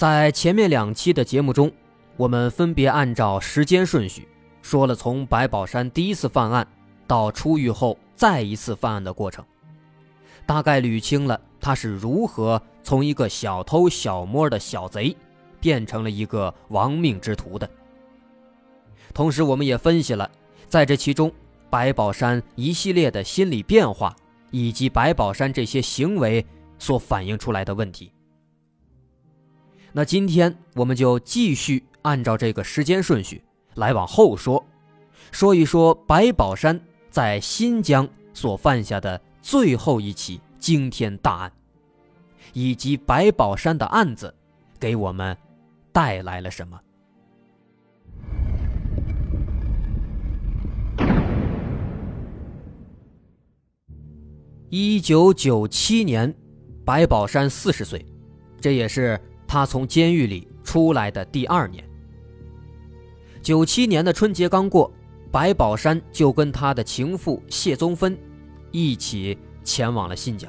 [0.00, 1.70] 在前面两期的节目中，
[2.16, 4.26] 我们分别按照时间顺序
[4.62, 6.66] 说了从白宝山第一次犯案
[7.06, 9.44] 到出狱后再一次犯案的过程，
[10.46, 15.14] 大概捋清了他是如何从一个小偷小摸的小贼
[15.60, 17.68] 变成了一个亡命之徒的。
[19.12, 20.30] 同时，我们也分析了。
[20.66, 21.30] 在这其中，
[21.68, 24.16] 白宝山一系列的心理变化，
[24.50, 26.46] 以及白宝山这些行为
[26.78, 28.10] 所反映出来的问题。
[29.92, 33.42] 那今天我们就继续按照这个时间顺序
[33.74, 34.64] 来往后说，
[35.32, 41.52] 说一说白宝山在新疆所犯下的最后一起惊天大案，
[42.52, 44.32] 以及白宝山的案子
[44.78, 45.36] 给我们
[45.90, 46.80] 带来了什么。
[54.68, 56.32] 一九九七年，
[56.84, 58.06] 白宝山四十岁，
[58.60, 59.20] 这也是
[59.52, 61.82] 他从监狱里出来的第二年。
[63.42, 64.92] 九七年的春节刚过，
[65.32, 68.16] 白宝山就跟他的情妇谢宗芬
[68.70, 70.48] 一起前往了新疆。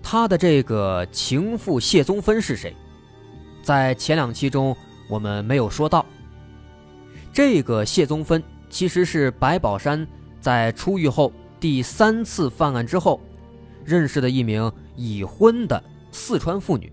[0.00, 2.76] 他的这个情妇谢宗芬是谁？
[3.60, 4.76] 在前两期中
[5.08, 6.06] 我们没有说到。
[7.32, 10.06] 这个谢宗芬其实是白宝山
[10.40, 11.32] 在出狱后。
[11.58, 13.20] 第三次犯案之后，
[13.84, 15.82] 认识的一名已婚的
[16.12, 16.90] 四川妇女。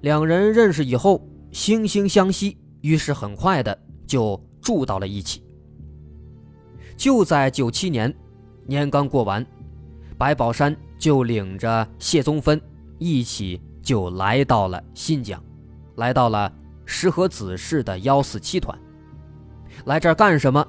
[0.00, 3.76] 两人认识以后惺惺相惜，于是很快的
[4.06, 5.42] 就住到了一起。
[6.96, 8.12] 就在九七年，
[8.66, 9.44] 年刚过完，
[10.16, 12.60] 白宝山就领着谢宗芬
[12.98, 15.42] 一起就来到了新疆，
[15.96, 16.52] 来到了
[16.84, 18.76] 石河子市的幺四七团。
[19.84, 20.66] 来这儿干什么？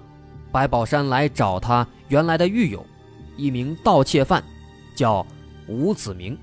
[0.51, 1.87] 白宝山来找他。
[2.09, 2.83] 原来的狱友，
[3.37, 4.43] 一名盗窃犯，
[4.95, 5.25] 叫
[5.67, 6.35] 吴子明。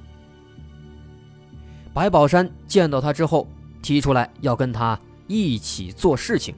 [1.97, 3.49] 白宝山见到他之后，
[3.81, 6.55] 提出来要跟他一起做事情。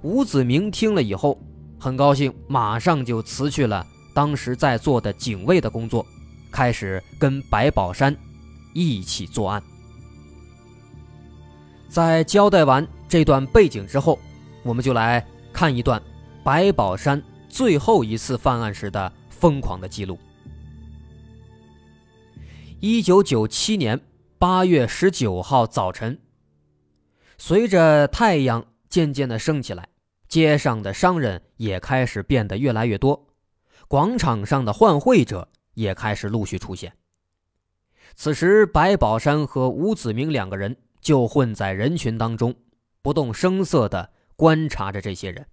[0.00, 1.36] 吴子明听了以后，
[1.76, 3.84] 很高兴，马上就辞去了
[4.14, 6.06] 当时在做的警卫的工作，
[6.52, 8.16] 开始跟白宝山
[8.72, 9.60] 一起作案。
[11.88, 14.16] 在交代完这段背景之后，
[14.62, 16.00] 我们就来看一段
[16.44, 17.20] 白宝山。
[17.48, 20.16] 最后一次犯案时的疯狂的记录。
[22.80, 24.00] 一九九七年
[24.42, 26.20] 八月十九号早晨，
[27.38, 29.88] 随着太阳渐渐的升起来，
[30.26, 33.28] 街上的商人也开始变得越来越多，
[33.86, 36.92] 广场上的换汇者也开始陆续出现。
[38.16, 42.52] 此时，白宝山和吴子明两个人就混在人群当中，
[43.00, 45.46] 不动声色的观察着这些人。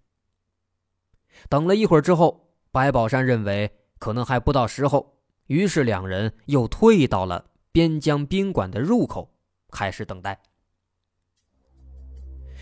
[1.48, 3.70] 等了一会儿之后，白宝山认为
[4.00, 7.49] 可能还不到时候，于是两人又退到了
[7.80, 9.32] 边疆宾馆的入口，
[9.72, 10.38] 开始等待。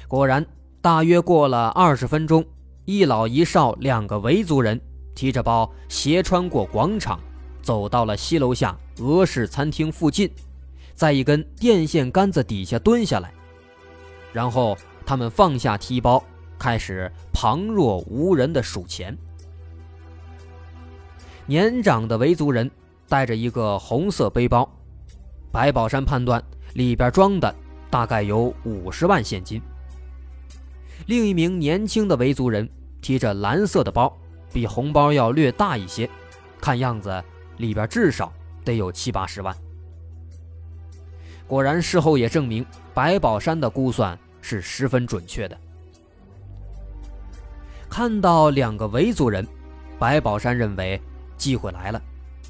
[0.08, 0.46] 果然，
[0.80, 2.46] 大约过了二十分钟，
[2.86, 4.80] 一老一少两个维族人
[5.16, 7.20] 提着包，斜穿过广场，
[7.64, 10.32] 走到了西楼下俄式餐厅附近，
[10.94, 13.34] 在一根电线杆子底下蹲下来，
[14.32, 16.24] 然后他们放下提包。
[16.60, 19.18] 开始旁若无人的数钱。
[21.48, 22.70] 年长的维族人
[23.08, 24.70] 带着一个红色背包，
[25.58, 26.40] 白宝山判断
[26.76, 27.52] 里边装的
[27.90, 29.60] 大概有五十万现金。
[31.08, 32.70] 另一名年轻的维族人
[33.02, 34.16] 提着蓝色的包，
[34.54, 36.08] 比红包要略大一些，
[36.62, 37.24] 看样子
[37.58, 38.32] 里边至少
[38.64, 39.52] 得有七八十万。
[41.48, 42.64] 果然，事后也证明
[42.94, 45.58] 白宝山的估算是十分准确的。
[47.90, 49.44] 看到两个维族人，
[49.98, 51.02] 白宝山认为
[51.36, 52.00] 机会来了，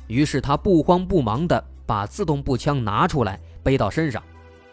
[0.07, 4.21] 于是他不慌不忙地把自动步枪拿出来背到身上，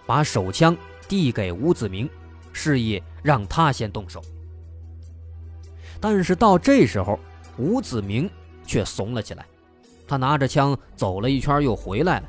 [0.05, 0.77] 把手枪
[1.09, 2.11] 递给吴子明，
[2.53, 4.21] 示意让他先动手。
[6.01, 7.19] 但是到这时候，
[7.57, 8.29] 吴子明
[8.67, 9.47] 却怂了起来，
[10.07, 12.29] 他拿着枪走了一圈又回来了。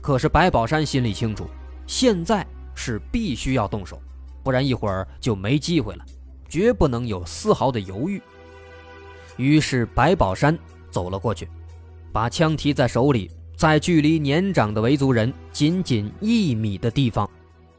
[0.00, 1.48] 可是白宝山心里清楚，
[1.86, 2.46] 现在
[2.76, 4.00] 是必须要动手，
[4.44, 6.04] 不然一会儿就没机会了。
[6.48, 8.20] 绝不能有丝毫的犹豫。
[9.36, 10.58] 于是白宝山
[10.90, 11.48] 走了过去，
[12.12, 17.28] 把枪提在手里，在距离年长的维族人仅仅一米的地方，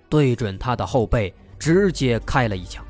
[0.10, 2.83] 对准他的后背直接开了一枪。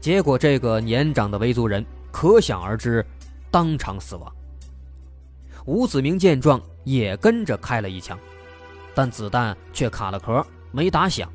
[0.00, 3.04] 结果，这个年长的维族人可想而知，
[3.50, 4.32] 当场死亡。
[5.66, 8.18] 吴子明见状也跟着开了一枪，
[8.94, 11.30] 但子弹却卡了壳，没打响。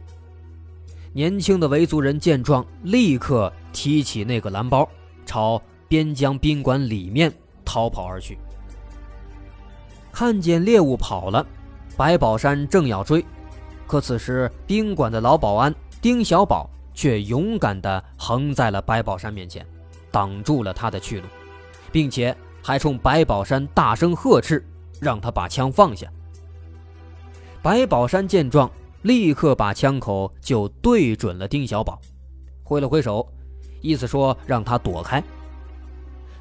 [1.13, 4.89] 年轻的维族人见状，立刻提起那个蓝包，
[5.25, 7.31] 朝边疆宾馆里面
[7.63, 8.37] 逃跑而去。
[10.15, 11.45] 看见猎物跑了，
[11.97, 13.25] 白宝山正要追，
[13.85, 16.69] 可此时宾馆的老保安丁小宝。
[16.97, 19.67] 却勇敢地横在了白宝山面前，
[20.11, 21.27] 挡住了他的去路，
[21.91, 22.33] 并且
[22.63, 24.65] 还冲白宝山大声呵斥，
[25.01, 26.07] 让他把枪放下。
[27.61, 28.71] 白宝山见状，
[29.01, 31.99] 立刻把枪口就对准了丁小宝，
[32.63, 33.27] 挥了挥手，
[33.81, 35.21] 意思说让他躲开。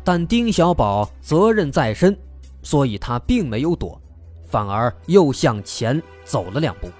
[0.04, 2.16] 但丁小宝责任在身，
[2.64, 4.02] 所以他并没有躲，
[4.48, 6.90] 反而又向前走了两步。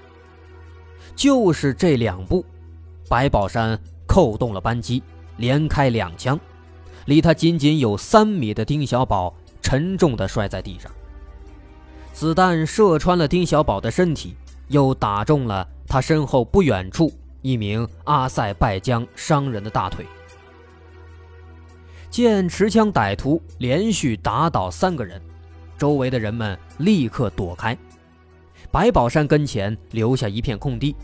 [1.13, 2.45] 就是这两步。
[3.07, 5.03] 白宝山扣动了扳机，
[5.37, 6.39] 连开两枪，
[7.05, 9.31] 离他仅仅有三米的丁小宝
[9.61, 10.91] 沉重地摔在地上。
[12.13, 14.35] 子弹射穿了丁小宝的身体，
[14.69, 17.13] 又打中了他身后不远处
[17.43, 20.05] 一名阿塞拜疆商人的大腿。
[22.09, 25.21] 见持枪歹徒连续打倒三个人，
[25.77, 27.77] 周围的人们立刻躲开，
[28.71, 30.95] 白宝山跟前留下一片空地。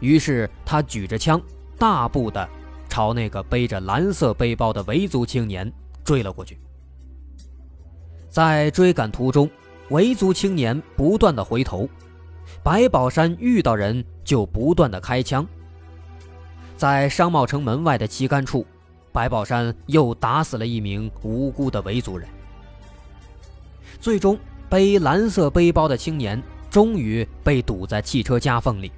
[0.00, 1.40] 于是他举着枪，
[1.78, 2.48] 大步的
[2.88, 5.70] 朝那个背着蓝色背包的维族青年
[6.04, 6.58] 追了过去。
[8.28, 9.48] 在追赶途中，
[9.90, 11.88] 维族青年不断的回头，
[12.62, 15.46] 白宝山遇到人就不断的开枪。
[16.76, 18.66] 在商贸城门外的旗杆处，
[19.12, 22.28] 白宝山又打死了一名无辜的维族人。
[24.02, 24.36] 最终，
[24.68, 28.90] 背蓝色背包的青年终于被堵在汽车夹缝里。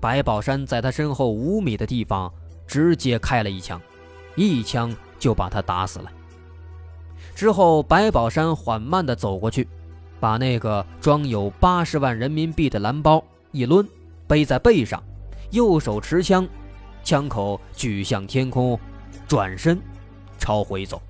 [0.00, 2.32] 白宝山在他身后五米的地方
[2.66, 3.78] 直接开了一枪，
[4.36, 6.10] 一枪就把他打死了。
[7.34, 9.68] 之后，白宝山缓慢地走过去，
[10.18, 13.22] 把那个装有八十万人民币的蓝包
[13.52, 13.86] 一抡，
[14.26, 15.02] 背在背上，
[15.50, 16.48] 右手持枪，
[17.04, 18.80] 枪口举向天空，
[19.26, 19.78] 转身
[20.38, 21.02] 朝回走。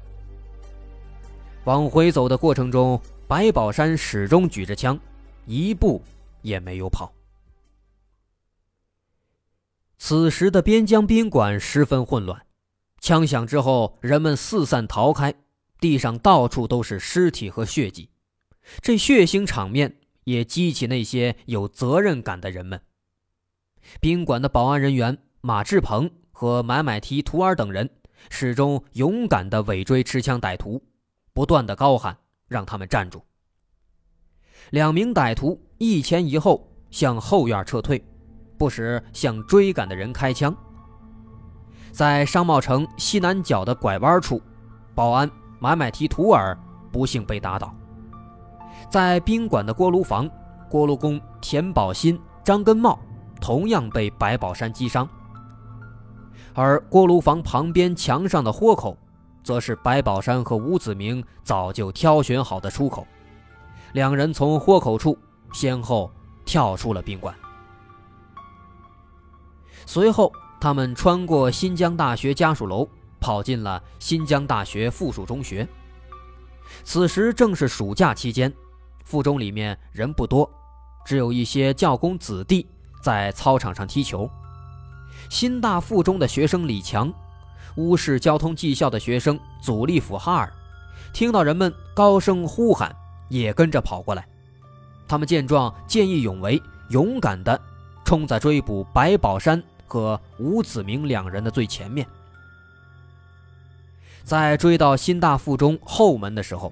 [1.67, 4.98] 往回走的过程中，白宝山始终举着枪，
[5.44, 6.02] 一步
[6.40, 7.12] 也没有跑。
[9.98, 12.46] 此时的边疆宾馆十分混乱，
[13.02, 15.34] 枪响之后，人们四散逃开，
[15.78, 18.08] 地上到处都是尸体和血迹，
[18.80, 22.80] 这血腥场面也激起那些有责任感的人们。
[24.00, 27.90] 宾馆的保安人员马志鹏和买买提图尔等人
[28.30, 30.82] 始终勇敢地尾追持枪歹徒，
[31.34, 32.16] 不断地高喊
[32.48, 33.22] 让他们站住。
[34.70, 38.04] 两名歹徒一前一后向后院撤退。
[38.58, 40.52] 不时向追赶的人开枪。
[41.92, 44.42] 在商贸城西南角的拐弯处，
[44.96, 45.30] 保安
[45.61, 46.58] 买买提图尔
[46.90, 47.73] 不幸被打倒。
[48.90, 50.28] 在宾馆的锅炉房，
[50.68, 52.99] 锅炉工田宝新、张根茂
[53.40, 55.08] 同样被白宝山击伤。
[56.52, 58.99] 而锅炉房旁边墙上的豁口，
[59.42, 63.07] 则是白宝山和吴子明早就挑选好的出口。
[63.92, 65.18] 两人从豁口处
[65.52, 66.11] 先后
[66.45, 67.35] 跳出了宾馆。
[69.87, 70.30] 随后，
[70.61, 72.87] 他们穿过新疆大学家属楼，
[73.18, 75.66] 跑进了新疆大学附属中学。
[76.85, 78.52] 此时正是暑假期间，
[79.04, 80.50] 附中里面人不多，
[81.07, 82.66] 只有一些教工子弟
[83.02, 84.28] 在操场上踢球。
[85.30, 87.11] 新大附中的学生李强，
[87.78, 90.52] 乌市交通技校的学生祖利甫哈尔，
[91.14, 92.94] 听到人们高声呼喊，
[93.30, 94.28] 也跟着跑过来。
[95.08, 97.58] 他们见状，见义勇为，勇敢地
[98.04, 99.62] 冲在追捕白宝山。
[99.90, 102.06] 和吴子明两人的最前面，
[104.23, 106.70] 在追到新大附中后门的时候，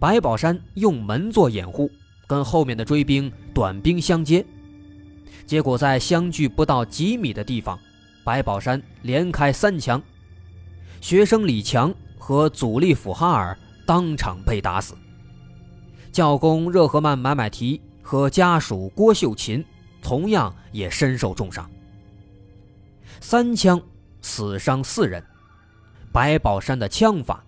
[0.00, 1.90] 白宝山用门做掩护，
[2.26, 4.42] 跟后面的追兵短兵相接。
[5.44, 7.78] 结果在相距不到几米的地方，
[8.24, 10.02] 白宝山连开三枪，
[11.06, 14.92] 学生李强和祖利甫哈尔当场被打死。
[16.10, 19.64] 教工热合曼买买提和家属郭秀琴
[20.02, 21.70] 同样也身受重伤。
[23.20, 23.80] 三枪
[24.20, 25.22] 死伤四人，
[26.12, 27.40] 白宝山的枪法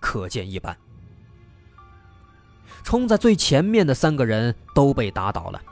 [0.00, 0.76] 可见一斑。
[2.82, 5.62] 冲在最前面的三个人都被打倒了，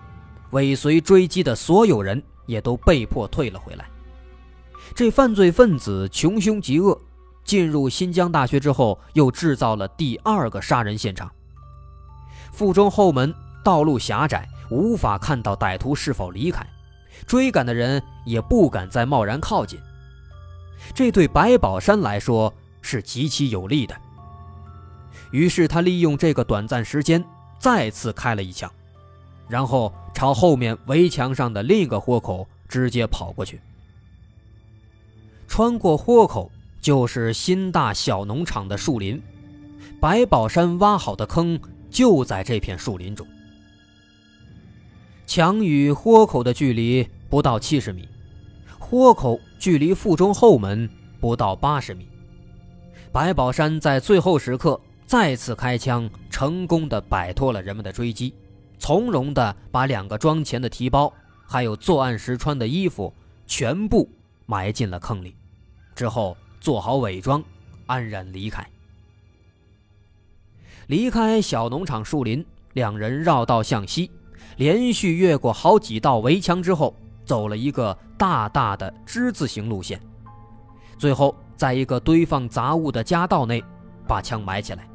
[0.53, 3.91] 尾随追击的所有人也都被迫退了回来。
[4.95, 6.97] 这犯罪分子穷凶极恶，
[7.45, 11.31] 进入新疆大学之后又制造了第二个杀人现场。
[12.53, 13.35] 附中后门
[13.65, 16.67] 道路狭窄，无法看到歹徒是否离开，
[17.27, 19.79] 追赶的人也不敢再贸然靠近。
[20.95, 23.97] 这对白宝山来说是极其有利的。
[25.31, 27.25] 于是他利用这个短暂时间，
[27.59, 28.71] 再次开了一枪，
[29.49, 33.61] 然后朝后面围墙上的另一个豁口直接跑过去。
[35.49, 36.51] 穿过豁口
[36.83, 39.23] 就是新大小农场的树林，
[39.99, 41.59] 白宝山挖好的坑
[41.89, 43.27] 就在这片树林中。
[45.25, 48.07] 墙与豁口的距离不到七十米，
[48.79, 50.87] 豁口距离腹中后门
[51.19, 52.07] 不到八十米。
[53.11, 54.79] 白宝山在最后时刻。
[55.05, 58.33] 再次开枪，成功的摆脱了人们的追击，
[58.79, 61.13] 从容的把两个装钱的提包，
[61.45, 63.13] 还有作案时穿的衣服，
[63.47, 64.09] 全部
[64.47, 65.37] 埋进了坑里，
[65.95, 67.43] 之后做好伪装，
[67.87, 68.65] 安然离开。
[70.87, 74.09] 离开小农场树林，两人绕道向西，
[74.59, 80.01] 连续越过好几道围墙之后，走了一个大大的之字形路线，
[80.97, 83.61] 最后在一个堆放杂物的夹道内，
[84.07, 84.89] 把枪埋起来。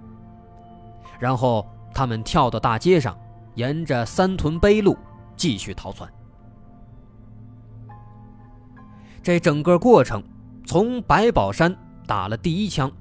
[1.19, 3.19] 然后他们跳到大街上，
[3.55, 4.97] 沿着三屯碑路
[5.35, 6.09] 继续逃窜。
[9.21, 10.23] 这整个过程，
[10.67, 11.73] 从白宝山
[12.05, 12.91] 打了第一枪，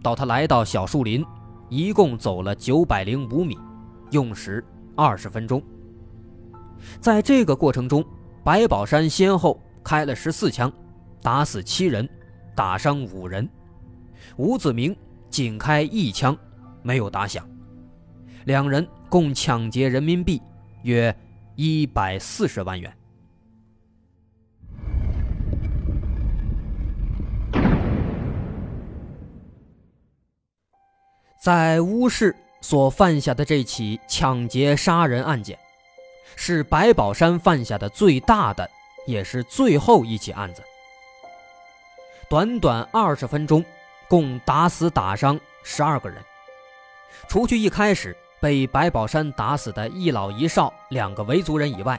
[0.00, 1.26] 到他来到小树林，
[1.68, 3.58] 一共走了九百零五米，
[4.12, 4.64] 用时
[4.94, 5.60] 二十分钟。
[7.00, 8.04] 在这个过程中，
[8.44, 10.72] 白宝山先后开了十四枪，
[11.20, 12.08] 打死七人，
[12.54, 13.44] 打伤五人；
[14.36, 14.96] 吴子明
[15.28, 16.38] 仅开一枪，
[16.80, 17.44] 没有打响。
[18.44, 20.40] 两人共抢劫人民币
[20.84, 21.12] 约
[21.56, 22.96] 一百四十万元。
[31.46, 35.56] 在乌市所犯下的这起抢劫杀人案件，
[36.34, 38.68] 是白宝山犯下的最大的，
[39.06, 40.60] 也是最后一起案子。
[42.28, 43.64] 短短二十分钟，
[44.08, 46.20] 共打死打伤十二个人，
[47.28, 48.16] 除去一开始。
[48.40, 51.98] 被白宝山打死的一老一少两个维族人以外，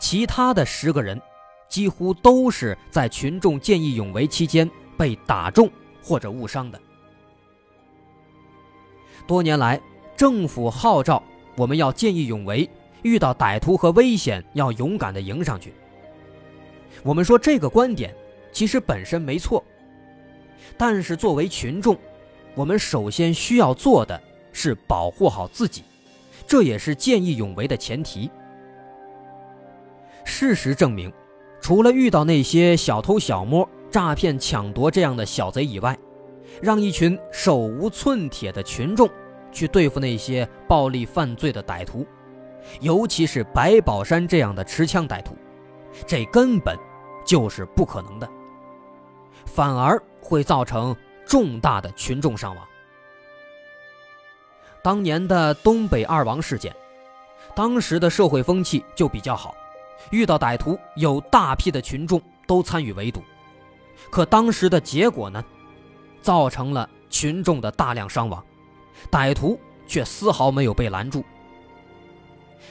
[0.00, 1.22] 其他的十个人
[1.68, 5.70] 几乎都是在群众见义勇为期间被打中
[6.02, 6.80] 或者误伤的。
[9.30, 9.80] 多年来，
[10.16, 11.22] 政府号召
[11.56, 12.68] 我们要见义勇为，
[13.02, 15.72] 遇到歹徒和危险要勇敢地迎上去。
[17.04, 18.12] 我们说这个观点
[18.50, 19.64] 其实本身没错，
[20.76, 21.96] 但是作为群众，
[22.56, 24.20] 我们首先需要做的。
[24.52, 25.84] 是保护好自己，
[26.44, 28.28] 这也是见义勇为的前提。
[30.24, 31.12] 事实证明，
[31.60, 35.96] 除了遇到那些小偷小摸、诈骗抢夺这样的小贼以外，
[36.60, 39.08] 让一群手无寸铁的群众
[39.52, 42.06] 去对付那些暴力犯罪的歹徒，
[42.80, 45.36] 尤其是白宝山这样的持枪歹徒，
[46.06, 46.76] 这根本
[47.24, 48.28] 就是不可能的，
[49.46, 50.94] 反而会造成
[51.26, 52.66] 重大的群众伤亡。
[54.82, 56.74] 当年的东北二王事件，
[57.54, 59.54] 当时的社会风气就比较好，
[60.10, 63.22] 遇到歹徒有大批的群众都参与围堵，
[64.10, 65.44] 可当时的结果呢，
[66.22, 68.42] 造成了群众的大量伤亡，
[69.10, 71.24] 歹徒却丝毫没有被拦住。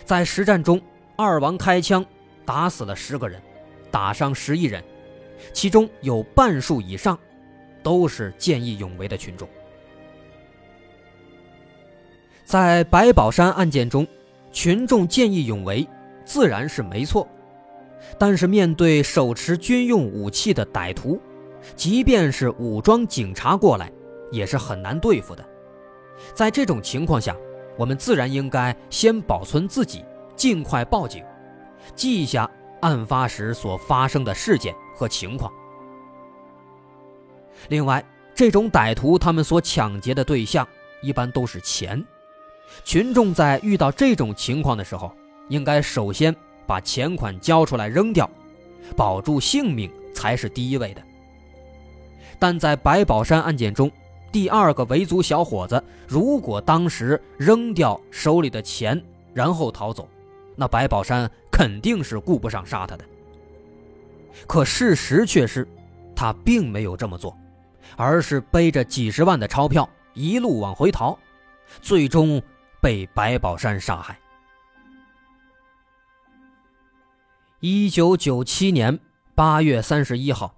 [0.03, 0.81] 在实战中，
[1.15, 2.05] 二王开枪
[2.45, 3.41] 打死了十个人，
[3.91, 4.83] 打伤十一人，
[5.53, 7.17] 其中有半数以上
[7.83, 9.47] 都是见义勇为的群众。
[12.45, 14.07] 在白宝山案件中，
[14.51, 15.87] 群众见义勇为
[16.25, 17.27] 自然是没错，
[18.17, 21.21] 但是面对手持军用武器的歹徒，
[21.75, 23.91] 即便是武装警察过来，
[24.31, 25.45] 也是很难对付的。
[26.39, 27.35] 在这种情况下，
[27.77, 30.05] 我们自然应该先保存自己，
[30.37, 31.21] 尽快报警，
[31.97, 35.51] 记下案发时所发生的事件和情况。
[37.67, 38.01] 另外，
[38.33, 40.65] 这种歹徒他们所抢劫的对象
[41.01, 42.01] 一般都是钱。
[42.85, 45.11] 群众在遇到这种情况的时候，
[45.49, 46.33] 应该首先
[46.65, 48.29] 把钱款交出来扔掉，
[48.95, 51.01] 保住性命才是第一位的。
[52.39, 53.91] 但在白宝山案件中，
[54.31, 59.01] 第二个维族小伙子如果当时扔掉手里的钱，
[59.33, 60.07] 然后逃走，
[60.55, 63.05] 那白宝山肯定是顾不上杀他的。
[64.47, 65.67] 可事实却是，
[66.15, 67.37] 他并没有这么做，
[67.95, 71.17] 而是背着几十万的钞票一路往回逃，
[71.81, 72.41] 最终。
[72.81, 74.17] 被白宝山杀害。
[77.59, 78.97] 一九九七年
[79.35, 80.55] 八月三十一号，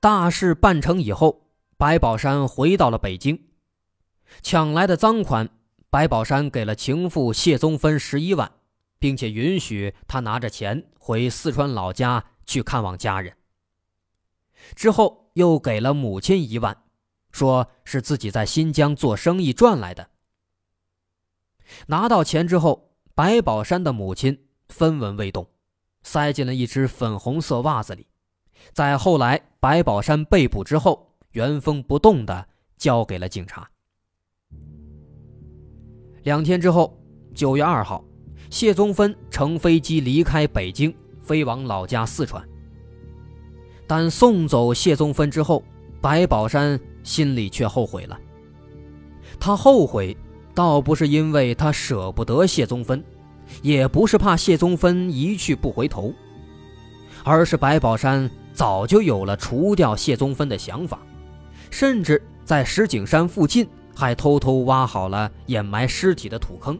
[0.00, 1.42] 大事办成以后，
[1.78, 3.38] 白宝山回到了北京，
[4.40, 5.50] 抢来的赃款，
[5.90, 8.50] 白宝山给了情妇谢宗芬十一万，
[8.98, 13.36] 并且允许他拿着钱回四川老家去看望家人。
[14.74, 16.84] 之后又给了母亲一万，
[17.30, 20.08] 说是自己在新疆做生意赚来的。
[21.88, 25.50] 拿到钱之后，白宝山的母亲分文未动，
[26.02, 28.06] 塞进了一只粉红色袜子里。
[28.72, 31.05] 在后来白宝山被捕之后，
[31.36, 33.68] 原封不动的交给了警察。
[36.22, 36.98] 两天之后，
[37.34, 38.02] 九月二号，
[38.48, 42.42] 谢宗芬乘飞机离开北京，飞往老家四川。
[43.86, 45.62] 但送走谢宗芬之后，
[46.00, 48.18] 白宝山心里却后悔了。
[49.38, 50.16] 他后悔，
[50.54, 53.04] 倒不是因为他舍不得谢宗芬，
[53.60, 56.14] 也不是怕谢宗芬一去不回头，
[57.22, 60.98] 而是白宝山早就有了除掉谢宗芬的想法，
[61.70, 66.78] 甚至在石景山附近还偷偷挖好了掩埋尸体的土坑。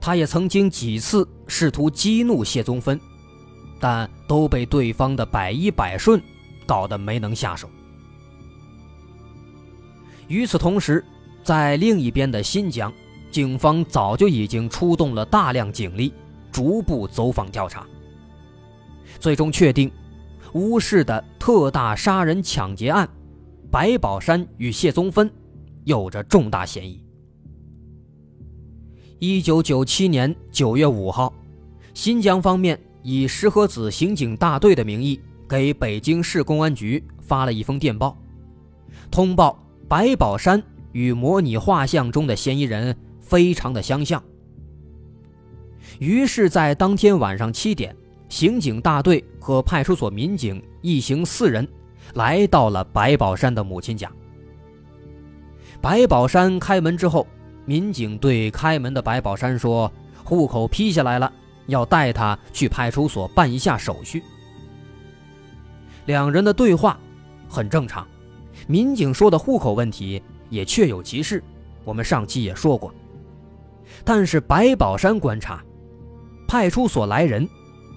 [0.00, 3.00] 他也曾经几次试图激怒谢宗芬。
[3.82, 6.22] 但都被对方的百依百顺
[6.66, 7.66] 搞得没能下手。
[10.28, 11.02] 与此同时，
[11.42, 12.92] 在另一边的新疆，
[13.30, 16.12] 警方早就已经出动了大量警力，
[16.52, 17.86] 逐步走访调查。
[19.18, 19.90] 最终确定，
[20.52, 23.08] 乌市的特大杀人抢劫案，
[23.70, 25.30] 白宝山与谢宗芬
[25.84, 27.00] 有着重大嫌疑。
[29.20, 31.32] 一九九七年九月五号，
[31.94, 32.78] 新疆方面。
[33.02, 38.14] 以石河子刑警大队的名义给北京市公安局发了一封电报，
[39.10, 39.58] 通报
[39.88, 40.62] 白宝山
[40.92, 44.22] 与模拟画像中的嫌疑人非常的相像。
[45.98, 47.96] 于是，在当天晚上七点，
[48.28, 51.66] 刑警大队和派出所民警一行四人
[52.14, 54.10] 来到了白宝山的母亲家。
[55.80, 57.26] 白宝山开门之后，
[57.64, 59.90] 民警对开门的白宝山说
[60.24, 61.32] ：“户口批下来了。”
[61.66, 64.24] 要带他去派出所办一下手续。
[66.06, 66.98] 两人的对话
[67.48, 68.04] 很正常，
[68.66, 71.40] 民警说的户口问题也确有其事，
[71.84, 72.92] 我们上期也说过。
[74.04, 75.62] 但是白宝山观察，
[76.48, 77.48] 派出所来人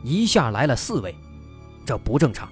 [0.04, 1.16] 一下来了四位，
[1.84, 2.48] 这不正常，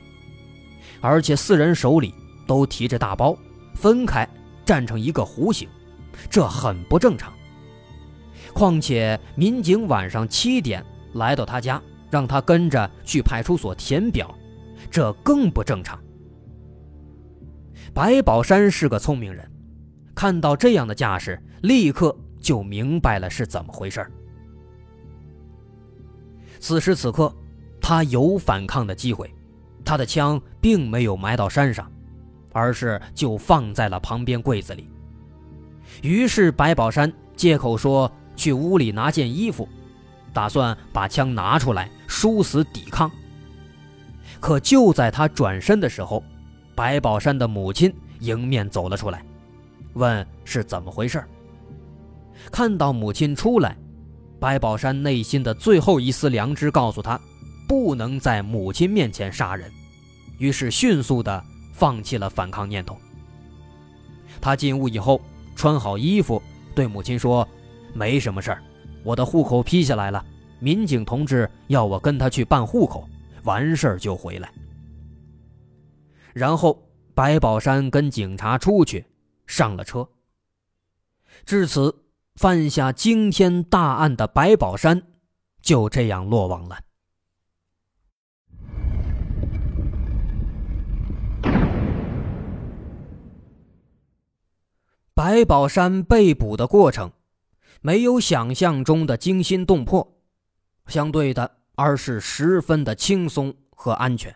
[1.02, 2.14] 而且四人手里
[2.48, 3.38] 都提着大包，
[3.76, 4.26] 分开
[4.64, 5.68] 站成一个弧形，
[6.30, 7.34] 这很不正常。
[8.54, 10.86] 况且民警晚上七点。
[11.16, 14.34] 来到他家，让他跟着去派出所填表，
[14.90, 16.00] 这更不正常。
[17.94, 19.46] 白宝山是个聪明人，
[20.16, 24.10] 看到这样的架势，立刻就明白了是怎么回事
[26.62, 27.36] 此时此刻，
[27.82, 29.30] 他有反抗的机会，
[29.84, 31.92] 他的枪并没有埋到山上，
[32.54, 34.88] 而是就放在了旁边柜子里。
[36.02, 39.68] 于是白宝山借口说去屋里拿件衣服。
[40.34, 43.12] 打算把枪拿出来，殊死抵抗。
[44.40, 46.24] 可就在他转身的时候，
[46.74, 49.26] 白宝山的母亲迎面走了出来，
[49.92, 51.22] 问是怎么回事。
[52.50, 53.76] 看到母亲出来，
[54.40, 57.20] 白宝山内心的最后一丝良知告诉他，
[57.72, 59.72] 不能在母亲面前杀人，
[60.38, 62.98] 于是迅速的放弃了反抗念头。
[64.42, 65.22] 他进屋以后，
[65.56, 66.44] 穿好衣服，
[66.76, 67.48] 对母亲说
[67.96, 68.62] ：“没什么事儿。”
[69.06, 70.22] 我的户口批下来了，
[70.60, 73.08] 民警同志要我跟他去办户口，
[73.44, 74.52] 完事儿就回来。
[76.34, 76.78] 然后
[77.16, 79.06] 白宝山跟警察出去，
[79.48, 80.06] 上了车。
[81.46, 82.04] 至此，
[82.36, 85.02] 犯下惊天大案的白宝山
[85.62, 86.78] 就这样落网了。
[95.24, 97.12] 白宝山被捕的过程。
[97.82, 100.16] 没有想象中的惊心动魄，
[100.88, 104.36] 相对的，而是十分的轻松和安全。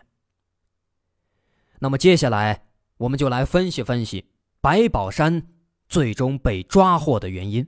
[1.80, 2.66] 那么接下来，
[2.98, 4.26] 我们就来分析分析
[4.60, 5.48] 白宝山
[5.88, 7.66] 最终被抓获的原因。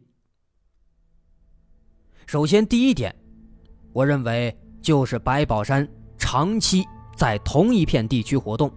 [2.25, 3.13] 首先，第一点，
[3.93, 8.73] 我认为就是白宝山长期在同一片地区活动，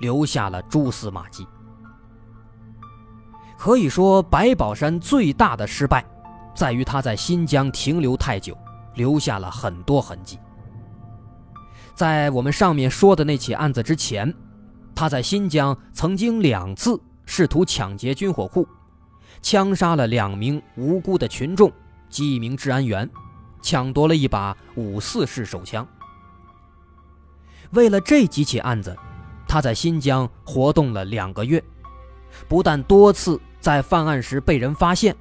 [0.00, 1.44] 留下了蛛丝马迹。
[3.60, 6.02] 可以说，白宝山最大的失败。
[6.54, 8.56] 在于他在新疆停留太久，
[8.94, 10.38] 留下了很多痕迹。
[11.94, 14.34] 在我们上面说的那起案子之前，
[14.94, 18.66] 他在新疆曾经两次试图抢劫军火库，
[19.42, 21.70] 枪杀了两名无辜的群众
[22.08, 23.08] 及一名治安员，
[23.60, 25.86] 抢夺了一把五四式手枪。
[27.72, 28.96] 为了这几起案子，
[29.46, 31.62] 他在新疆活动了两个月，
[32.48, 35.14] 不但多次在犯案时被人发现。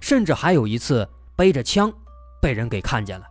[0.00, 1.90] 甚至还有一次背着枪
[2.38, 3.24] 被人给看见了。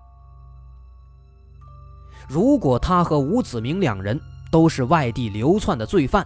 [2.28, 6.26] 如果他和吴子明两人都是外地流窜的罪犯，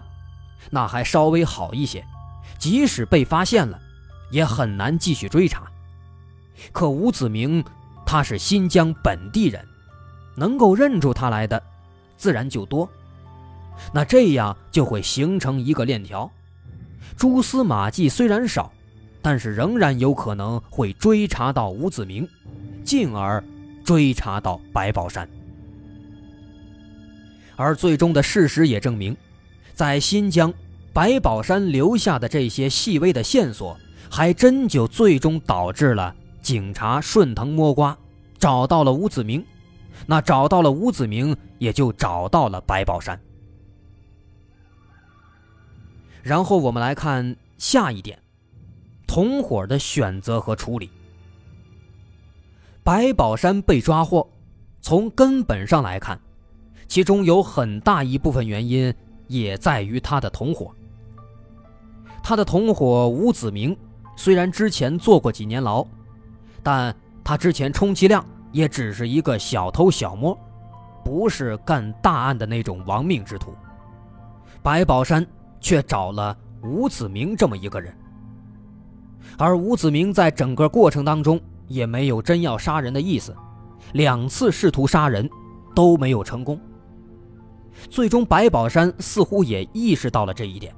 [0.69, 2.05] 那还稍微好一些，
[2.57, 3.77] 即使被发现了，
[4.31, 5.63] 也很难继续追查。
[6.71, 7.61] 可吴子明
[8.05, 9.67] 他是新疆本地人，
[10.33, 11.61] 能够认出他来的，
[12.15, 12.87] 自然就多。
[13.91, 16.31] 那这样就会形成一个链条，
[17.15, 18.71] 蛛丝马迹虽然少，
[19.21, 22.27] 但是仍然有可能会追查到吴子明，
[22.83, 23.43] 进而
[23.83, 25.27] 追查到白宝山。
[27.55, 29.15] 而最终的事实也证明，
[29.73, 30.53] 在新疆，
[30.93, 33.75] 白宝山留下的这些细微的线索，
[34.09, 37.97] 还真就最终导致了警察顺藤摸瓜，
[38.37, 39.43] 找到了吴子明。
[40.05, 43.19] 那找到了吴子明，也就找到了白宝山。
[46.27, 48.19] 然后我们来看下一点，
[49.07, 50.91] 同伙的选择和处理。
[52.83, 54.27] 白宝山被抓获，
[54.81, 56.19] 从根本上来看。
[56.85, 58.93] 其中有很大一部分原因
[59.27, 60.69] 也在于他的同伙。
[62.21, 63.75] 他的同伙吴子明
[64.17, 65.85] 虽然之前坐过几年牢，
[66.61, 70.37] 但他之前充其量也只是一个小偷小摸，
[71.05, 73.55] 不是干大案的那种亡命之徒。
[74.61, 75.25] 白宝山
[75.59, 77.95] 却找了吴子明这么一个人，
[79.37, 83.35] 而吴子明在整个过程当中也没有真要杀人的意思，
[83.93, 85.29] 两次试图杀人
[85.75, 86.59] 都没有成功。
[87.89, 90.73] 最终，白宝山似乎也意识到了这一点，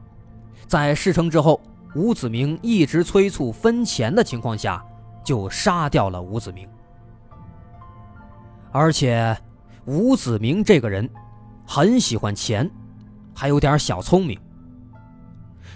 [0.67, 1.61] 在事成之后，
[1.95, 4.83] 吴子明一直催促分钱的情况下，
[5.23, 6.67] 就杀掉了吴子明。
[8.71, 9.35] 而且，
[9.85, 11.09] 吴子明这个人
[11.65, 12.69] 很喜欢钱，
[13.33, 14.37] 还有点小聪明。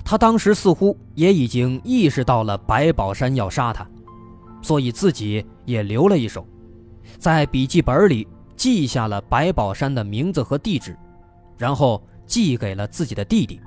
[0.03, 3.87] 他当时似乎也已经意识到了白宝山要杀他，
[4.61, 6.45] 所以自己也留了一手，
[7.17, 10.97] 在笔记本里记下了白宝山的名字和地址。
[11.55, 13.61] 然后寄给了自己的弟弟，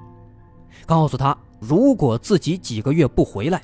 [0.84, 3.62] 告诉他，如果自己几个月不回来，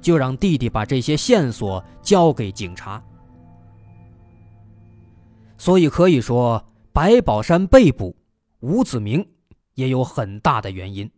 [0.00, 3.02] 就让弟弟把这些线索交给警察。
[5.56, 8.14] 所以可以说，白宝山被捕，
[8.60, 9.26] 吴子明
[9.74, 11.10] 也有很大的原因。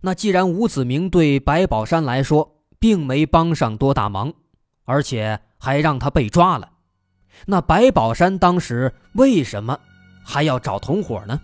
[0.00, 4.32] 那既然吴子明对白宝山来说并没帮上多大忙，
[4.84, 6.70] 而且还让他被抓了，
[7.46, 9.78] 那白宝山当时为什么？
[10.24, 11.40] 还要找同伙呢。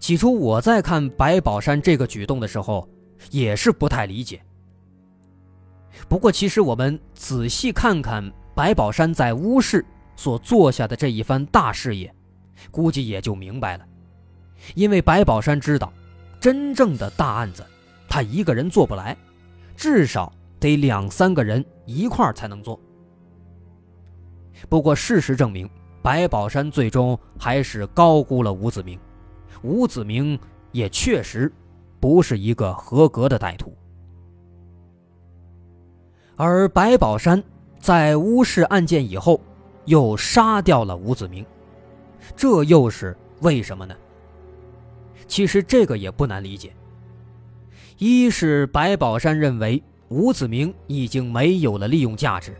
[0.00, 2.88] 起初我在看白宝山这个举动的时候，
[3.30, 4.42] 也是不太理解。
[6.08, 9.84] 不过，其实我们仔细看看白宝山在乌市
[10.16, 12.12] 所做下的这一番大事业，
[12.72, 13.86] 估计也就明白了。
[14.74, 15.92] 因为白宝山知道，
[16.44, 17.64] 真正的大案子，
[18.06, 19.16] 他一个人做不来，
[19.74, 20.30] 至少
[20.60, 22.78] 得两三个人一块才能做。
[24.68, 25.66] 不过，事实证明。
[26.02, 29.00] 白宝山最终还是高估了吴子明，
[29.62, 30.38] 吴子明
[30.70, 31.50] 也确实
[31.98, 33.74] 不是一个合格的歹徒。
[36.36, 37.42] 而白宝山
[37.80, 39.40] 在乌市案件以后，
[39.86, 41.42] 又杀掉了吴子明，
[42.36, 43.96] 这又是为什么呢？
[45.26, 46.72] 其实这个也不难理解。
[47.98, 52.56] 一是白宝山认为吴子明已经没有了利用价值，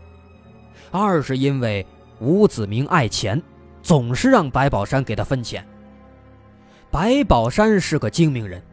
[0.91, 1.85] 二是因为。
[2.21, 3.43] 吴子明爱钱，
[3.83, 5.67] 总是让白宝山给他分钱。
[6.89, 8.63] 白宝山是个精明人，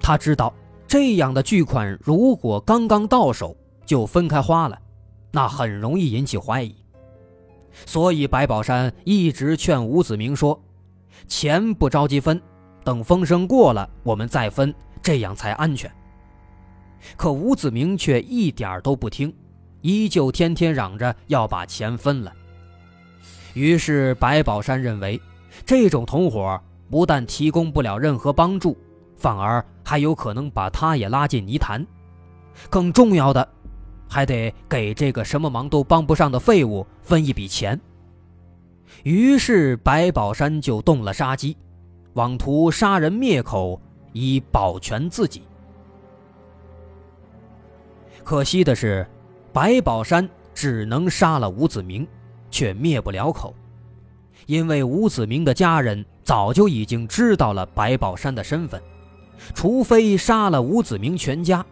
[0.00, 0.52] 他知道
[0.84, 4.76] 这样的巨款如果刚刚到手就分开花了，
[5.30, 6.74] 那很容易引起怀疑。
[7.86, 10.60] 所以白宝山一直劝吴子明说
[11.28, 12.42] ：“钱不着急分，
[12.84, 15.90] 等风声过了我们再分，这样才安全。”
[17.16, 19.34] 可吴子明却一点都不听，
[19.80, 22.32] 依旧天天嚷着要把钱分了。
[23.54, 25.20] 于是，白宝山认为，
[25.66, 28.76] 这种同伙不但提供不了任何帮助，
[29.16, 31.84] 反而还有可能把他也拉进泥潭。
[32.70, 33.46] 更重要的，
[34.08, 37.78] 还得给这个什么忙都帮不上的废物分一笔钱。
[39.02, 41.56] 于是，白宝山就动了杀机，
[42.14, 43.80] 妄图杀人灭口，
[44.12, 45.42] 以保全自己。
[48.24, 49.06] 可惜的是，
[49.52, 52.06] 白宝山只能杀了吴子明。
[52.54, 53.54] 却灭不了口，
[54.44, 58.78] 因为吴子明的家人早就已经知道了白宝山的身份，
[59.54, 61.64] 除非杀了吴子明全家，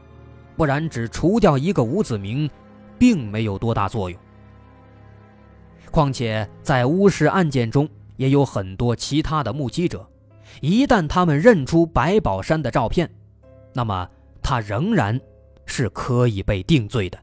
[0.57, 2.49] 不然只除掉一个吴子明，
[2.99, 4.19] 并没有多大作用。
[5.91, 10.09] 况且在乌市案件中也有很多其他的目击者，
[10.61, 13.11] 一旦他们认出白宝山的照片，
[13.73, 14.09] 那么
[14.43, 15.21] 他仍然
[15.67, 17.19] 是可以被定罪的。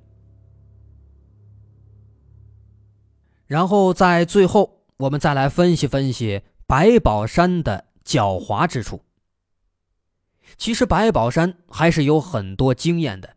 [3.46, 9.02] 然后在最后，我们再来分析分析白宝山的狡猾之处。
[10.58, 13.36] 其实白宝山还是有很多经验的，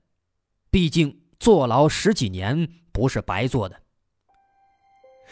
[0.70, 3.76] 毕竟坐牢十几年不是白坐的。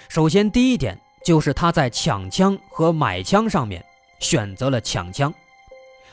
[0.08, 3.84] 首先，第一点就是他在抢枪和买枪上面
[4.18, 5.32] 选择了抢枪，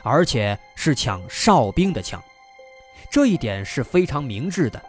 [0.04, 2.22] 而且是抢哨兵的枪，
[3.10, 4.82] 这一点是非常明智的。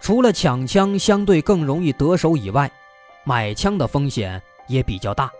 [0.00, 2.70] 除了抢枪相对更容易得手以外，
[3.24, 5.30] 买枪的风险也比较大，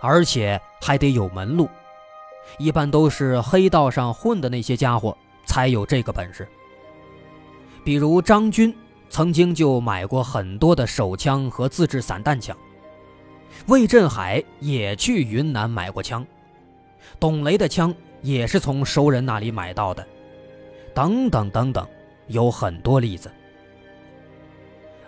[0.00, 1.68] 而且还得有门路，
[2.58, 6.48] 一般都是黑道上混的那些家伙才有这个本事。
[7.84, 8.76] 比如张军
[9.10, 12.56] 曾经就买过很多的手枪和自制散弹枪，
[13.66, 16.26] 魏振海也去云南买过枪，
[17.20, 20.06] 董雷的枪也是从熟人那里买到的，
[20.94, 21.86] 等等等等，
[22.28, 23.30] 有很多例子。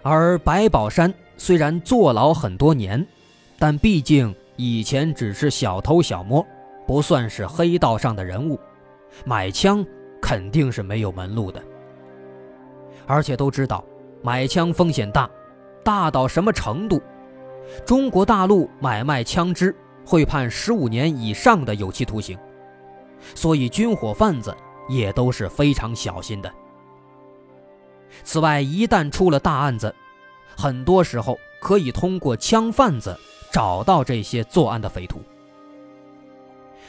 [0.02, 3.06] 而白宝山虽然坐牢很多年，
[3.58, 6.46] 但毕竟以前只是小偷小摸，
[6.86, 8.58] 不算是黑道上的人物，
[9.24, 9.84] 买枪
[10.20, 11.62] 肯定是没有门路的。
[13.06, 13.84] 而且都知道
[14.22, 15.28] 买枪风险大，
[15.82, 17.00] 大到什么程度？
[17.84, 22.38] 中国大陆买卖枪支会判十五年以上的有期徒刑，
[23.34, 24.54] 所以军火贩子
[24.88, 26.52] 也都是非常小心的。
[28.24, 29.94] 此外，一旦出了大案子，
[30.56, 33.16] 很多时候可以通过枪贩子
[33.52, 35.20] 找到这些作案的匪徒。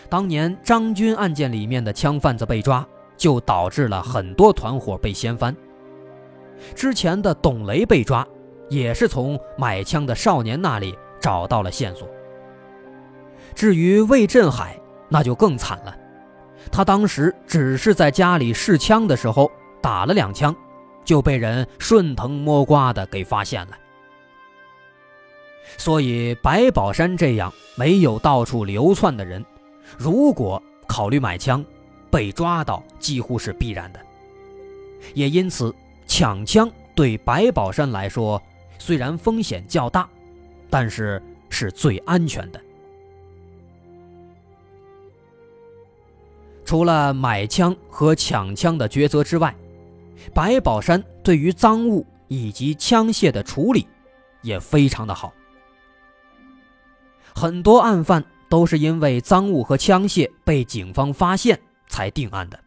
[0.10, 5.56] 当年张军案件里面的枪贩子被抓，就导致了很多团伙被掀翻。
[6.76, 8.28] 之前的董雷被抓，
[8.72, 12.10] 也是从买枪的少年那里找到了线索。
[13.54, 14.80] 至于魏振海，
[15.10, 15.96] 那就更惨了，
[16.72, 20.56] 他当时只是在家里试枪的时候打了两枪。
[21.04, 23.72] 就被人顺藤摸瓜的给发现了，
[25.76, 29.44] 所以白宝山这样没有到处流窜的人，
[29.98, 31.66] 如果考虑买枪，
[32.12, 34.00] 被抓到几乎是必然的。
[35.16, 35.74] 也因此，
[36.06, 38.40] 抢枪对白宝山来说
[38.82, 40.10] 虽然风险较大，
[40.68, 42.60] 但是是最安全的。
[46.66, 49.56] 除了买枪和抢枪的抉择之外，
[50.34, 53.88] 白宝山对于赃物以及枪械的处理
[54.42, 55.32] 也非常的好，
[57.36, 62.60] 很多案犯都是因为赃物和枪械被警方发现才定案的。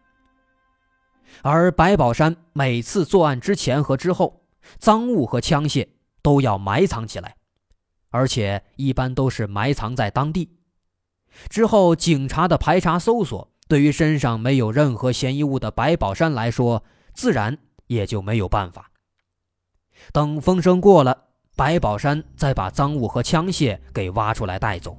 [1.43, 4.41] 而白宝山每次作案之前和之后，
[4.79, 5.89] 赃物和枪械
[6.25, 7.37] 都要埋藏起来，
[8.09, 10.57] 而且一般都是埋藏在当地。
[11.51, 16.83] 之后警察的排查搜索，对于身上没有任何嫌疑物的白宝山来说，
[17.13, 17.59] 自然
[17.89, 18.91] 也就没有办法。
[20.15, 21.25] 等风声过了，
[21.57, 24.97] 白宝山再把赃物和枪械给挖出来带走，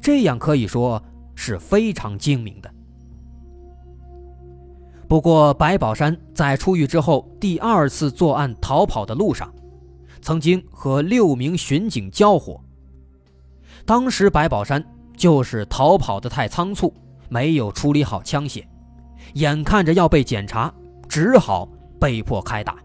[0.00, 1.02] 这样可以说
[1.34, 2.72] 是非常精明的。
[5.06, 9.52] 不过，白宝山在出狱之后第二次作案逃跑的路上，
[10.20, 12.60] 曾经和六名巡警交火。
[13.84, 14.84] 当时白宝山
[15.16, 16.92] 就是逃跑的太仓促，
[17.28, 18.64] 没有处理好枪械，
[19.34, 20.72] 眼看着要被检查。
[21.10, 22.76] 只好被迫开打。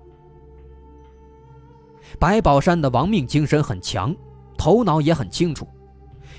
[2.17, 4.15] 白宝山的亡命精神很强，
[4.57, 5.67] 头脑也很清楚。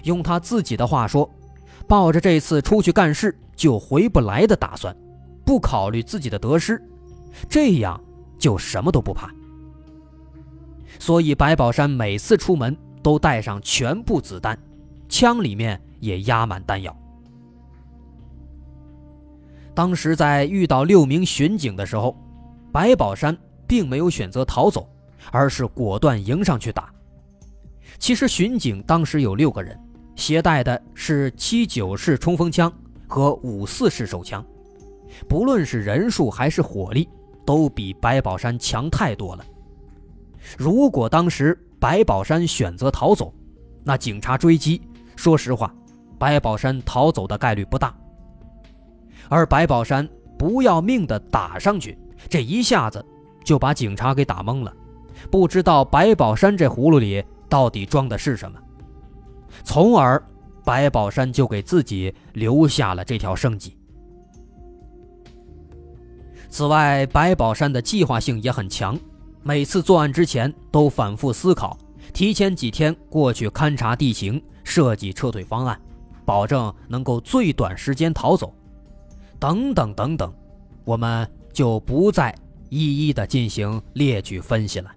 [0.03, 1.31] 用他自己的话说，
[1.87, 4.93] 抱着这次出去干事就回不来的打算，
[5.45, 6.83] 不考虑自己的得失，
[7.49, 8.03] 这样
[8.37, 9.33] 就什么都不怕。
[10.99, 14.59] 所以白宝山每次出门都带上全部子弹，
[15.09, 16.97] 枪里面也压满弹药。
[19.75, 22.17] 当时在遇到六名巡警的时候，
[22.73, 24.89] 白宝山并没有选择逃走，
[25.31, 26.93] 而是果断迎上去打。
[27.99, 29.79] 其实巡警当时有六个人，
[30.15, 32.73] 携带的是七九式冲锋枪
[33.07, 34.45] 和五四式手枪，
[35.29, 37.09] 不论是人数还是火力，
[37.45, 39.45] 都比白宝山强太多了。
[40.57, 43.35] 如果当时白宝山选择逃走，
[43.85, 44.81] 那警察追击，
[45.17, 45.75] 说实话，
[46.19, 47.95] 白宝山逃走的概率不大。
[49.29, 53.05] 而白宝山不要命的打上去，这一下子
[53.45, 54.73] 就把警察给打懵了，
[55.31, 58.59] 不知道白宝山这葫芦里到底装的是什么，
[59.65, 60.23] 从而
[60.65, 63.77] 白宝山就给自己留下了这条生计。
[66.49, 68.99] 此外，白宝山的计划性也很强，
[69.47, 71.79] 每次作案之前都反复思考，
[72.13, 75.81] 提前几天过去勘察地形，设计撤退方案，
[76.25, 78.53] 保证能够最短时间逃走。
[79.39, 80.35] 等等等等，
[80.85, 82.35] 我们就不再
[82.71, 84.91] 一一的进行列举分析了。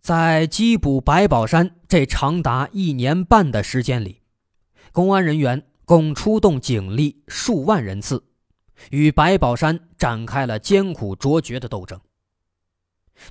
[0.00, 4.22] 在缉捕白宝山这长达一年半的时间里，
[4.92, 8.22] 公安人员共出动警力数万人次，
[8.92, 12.00] 与白宝山展开了艰苦卓绝的斗争。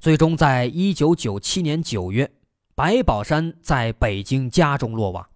[0.01, 2.29] 最终，在一九九七年九月，
[2.75, 5.29] 白宝山在北京家中落网。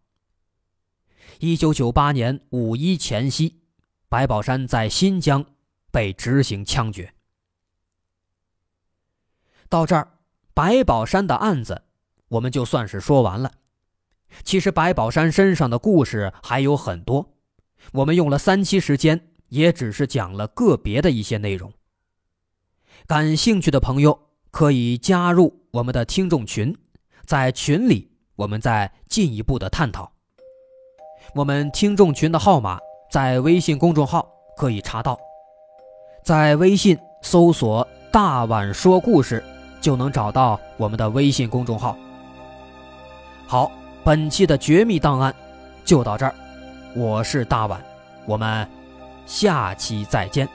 [1.40, 3.62] 一九九八年五一前夕，
[4.10, 5.46] 白宝山在新疆
[5.94, 7.14] 被执行枪决。
[9.70, 10.20] 到这儿。
[10.54, 11.84] 白宝山的案子，
[12.28, 13.54] 我们就算是说完了。
[14.44, 17.34] 其实白宝山身上的故事还有很多，
[17.92, 21.72] 我们用了三期时间，也只是讲了个别的一些内容。
[23.06, 24.20] 感兴趣的朋友
[24.52, 26.76] 可以加入我们的听众群，
[27.26, 30.12] 在群里我们再进一步的探讨。
[31.36, 32.80] 我们听众群的号码
[33.12, 35.20] 在微信公众号可以查到，
[36.24, 39.44] 在微信搜索“大碗说故事”。
[39.84, 41.98] 就能找到我们的微信公众号。
[43.46, 43.70] 好，
[44.04, 45.34] 本期的绝密档案
[45.86, 46.36] 就到这儿，
[46.94, 47.82] 我是大碗，
[48.26, 48.68] 我们
[49.26, 50.48] 下期再见。